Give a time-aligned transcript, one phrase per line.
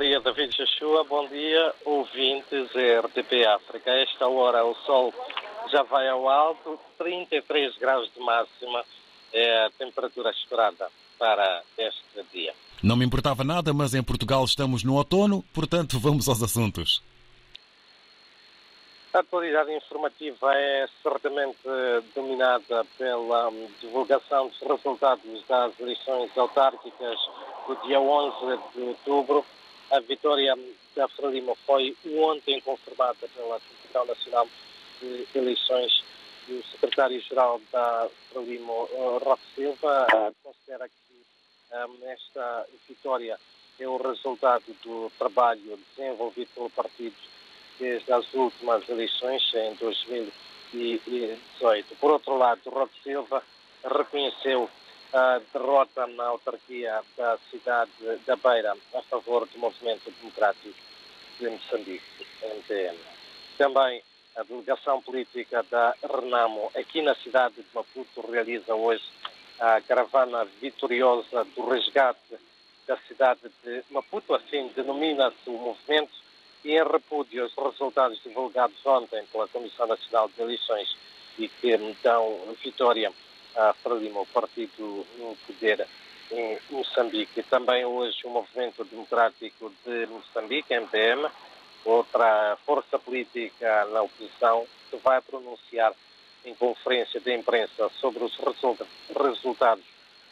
[0.00, 1.04] dia, David Joshua.
[1.04, 3.90] Bom dia, ouvintes RTP África.
[3.90, 5.12] A esta hora o sol
[5.70, 8.82] já vai ao alto, 33 graus de máxima
[9.30, 12.54] é a temperatura esperada para este dia.
[12.82, 17.02] Não me importava nada, mas em Portugal estamos no outono, portanto vamos aos assuntos.
[19.12, 21.58] A atualidade informativa é certamente
[22.14, 23.50] dominada pela
[23.82, 27.18] divulgação dos resultados das eleições autárquicas
[27.66, 29.44] do dia 11 de outubro.
[29.90, 30.56] A vitória
[30.94, 34.46] da Frelimo foi ontem confirmada pela Comissão Nacional
[35.00, 36.04] de Eleições
[36.48, 38.88] e o secretário-geral da Frelimo,
[39.20, 40.06] Roque Silva,
[40.44, 40.94] considera que
[41.72, 43.36] um, esta vitória
[43.80, 47.16] é o resultado do trabalho desenvolvido pelo partido
[47.80, 51.96] desde as últimas eleições em 2018.
[51.96, 53.42] Por outro lado, Roque Silva
[53.82, 54.70] reconheceu
[55.12, 57.90] a derrota na autarquia da cidade
[58.26, 60.74] da Beira a favor do movimento democrático
[61.38, 62.98] de Moçambique, MTM.
[63.58, 64.02] Também
[64.36, 69.04] a delegação política da Renamo, aqui na cidade de Maputo, realiza hoje
[69.58, 72.38] a caravana vitoriosa do resgate
[72.86, 76.12] da cidade de Maputo, assim denomina-se o movimento,
[76.64, 80.96] e em repúdio aos resultados divulgados ontem pela Comissão Nacional de Eleições
[81.38, 83.10] e que dão vitória
[83.56, 85.86] a Frelimo, o partido no poder
[86.30, 87.42] em Moçambique.
[87.44, 91.28] Também hoje o Movimento Democrático de Moçambique, MPM,
[91.84, 95.92] outra força política na oposição, que vai pronunciar
[96.44, 99.84] em conferência de imprensa sobre os resultados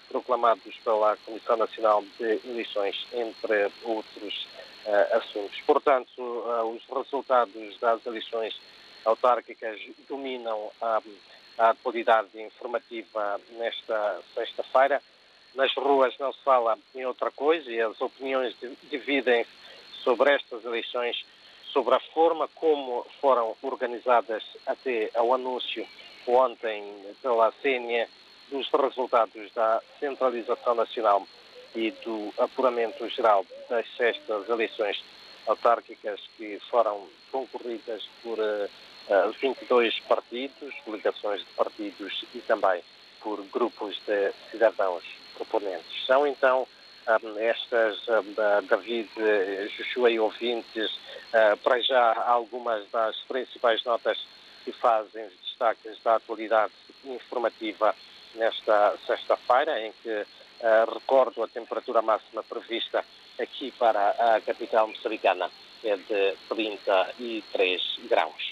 [0.09, 4.47] proclamados pela Comissão Nacional de Eleições, entre outros
[4.87, 5.61] uh, assuntos.
[5.67, 8.59] Portanto, uh, os resultados das eleições
[9.05, 11.03] autárquicas dominam a,
[11.59, 15.03] a atualidade informativa nesta sexta-feira.
[15.55, 18.55] Nas ruas não se fala em outra coisa e as opiniões
[18.91, 19.51] dividem-se
[20.03, 21.25] sobre estas eleições
[21.73, 25.87] sobre a forma como foram organizadas até ao anúncio
[26.27, 26.83] ontem
[27.21, 28.07] pela CNE
[28.51, 31.27] dos resultados da centralização nacional
[31.75, 35.03] e do apuramento geral das sextas eleições
[35.49, 38.69] autárquicas que foram concorridas por uh,
[39.09, 42.83] eh, 22 eh, partidos, delegações de partidos e também
[43.23, 45.03] por grupos de cidadãos
[45.35, 46.07] proponentes.
[46.07, 46.69] São então
[47.09, 49.09] um, estas, um, David,
[49.77, 50.91] Joshua e ouvintes,
[51.33, 54.19] uh, para já algumas das principais notas
[54.65, 56.73] que fazem os destaques da atualidade
[57.05, 57.95] informativa
[58.35, 63.03] nesta sexta-feira, em que uh, recordo a temperatura máxima prevista
[63.41, 65.51] aqui para a capital moçambicana
[65.85, 68.45] é de 33 graus.